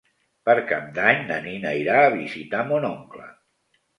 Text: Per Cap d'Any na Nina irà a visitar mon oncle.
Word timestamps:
Per 0.49 0.53
Cap 0.71 0.87
d'Any 0.95 1.19
na 1.31 1.35
Nina 1.43 1.75
irà 1.81 1.99
a 2.05 2.09
visitar 2.15 2.65
mon 2.71 2.89
oncle. 2.93 3.29